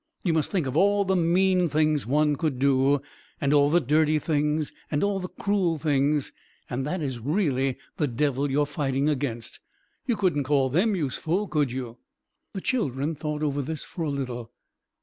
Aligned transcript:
You 0.23 0.33
must 0.33 0.49
think 0.49 0.65
of 0.65 0.75
all 0.75 1.05
the 1.05 1.15
mean 1.15 1.69
things 1.69 2.07
one 2.07 2.35
could 2.35 2.57
do, 2.57 3.03
and 3.39 3.53
all 3.53 3.69
the 3.69 3.79
dirty 3.79 4.17
things, 4.17 4.73
and 4.89 5.03
all 5.03 5.19
the 5.19 5.27
cruel 5.27 5.77
things, 5.77 6.31
and 6.71 6.87
that 6.87 7.03
is 7.03 7.19
really 7.19 7.77
the 7.97 8.07
Devil 8.07 8.49
you 8.49 8.61
are 8.61 8.65
fighting 8.65 9.07
against. 9.07 9.59
You 10.07 10.15
couldn't 10.15 10.45
call 10.45 10.69
them 10.69 10.95
useful, 10.95 11.47
could 11.47 11.71
you?" 11.71 11.99
The 12.53 12.61
children 12.61 13.13
thought 13.13 13.43
over 13.43 13.61
this 13.61 13.85
for 13.85 14.01
a 14.01 14.09
little. 14.09 14.51